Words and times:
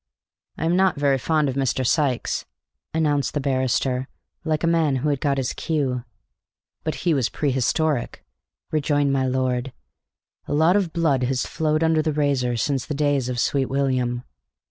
"I 0.57 0.65
am 0.65 0.75
not 0.75 0.97
very 0.99 1.19
fond 1.19 1.47
of 1.47 1.53
Mr. 1.53 1.85
Sikes," 1.85 2.45
announced 2.91 3.35
the 3.35 3.39
barrister, 3.39 4.07
like 4.43 4.63
a 4.63 4.65
man 4.65 4.95
who 4.95 5.09
had 5.09 5.21
got 5.21 5.37
his 5.37 5.53
cue. 5.53 6.05
"But 6.83 6.95
he 7.05 7.13
was 7.13 7.29
prehistoric," 7.29 8.25
rejoined 8.71 9.13
my 9.13 9.27
lord. 9.27 9.71
"A 10.47 10.55
lot 10.55 10.75
of 10.75 10.91
blood 10.91 11.21
has 11.25 11.45
flowed 11.45 11.83
under 11.83 12.01
the 12.01 12.13
razor 12.13 12.57
since 12.57 12.87
the 12.87 12.95
days 12.95 13.29
of 13.29 13.39
Sweet 13.39 13.65
William." 13.69 14.23